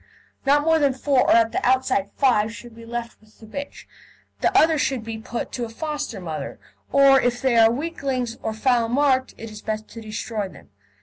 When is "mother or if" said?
6.19-7.39